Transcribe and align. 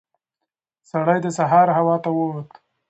سړی 0.89 1.19
د 1.23 1.27
سهار 1.37 1.67
هوا 1.77 1.95
ته 2.03 2.09
ووت. 2.17 2.49